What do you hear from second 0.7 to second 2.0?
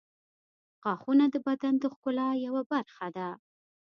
•غاښونه د بدن د